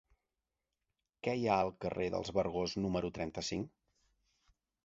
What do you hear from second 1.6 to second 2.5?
al carrer dels